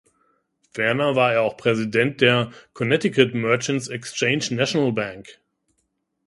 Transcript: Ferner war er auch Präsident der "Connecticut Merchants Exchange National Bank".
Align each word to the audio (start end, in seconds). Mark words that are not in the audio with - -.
Ferner 0.71 1.15
war 1.15 1.33
er 1.33 1.43
auch 1.43 1.57
Präsident 1.57 2.21
der 2.21 2.49
"Connecticut 2.73 3.35
Merchants 3.35 3.87
Exchange 3.87 4.45
National 4.49 4.91
Bank". 4.91 5.39